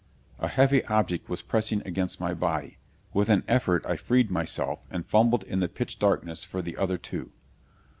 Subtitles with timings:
[0.39, 2.79] A heavy object was pressing across my body.
[3.13, 6.97] With an effort I freed myself and fumbled in the pitch darkness for the other
[6.97, 7.31] two.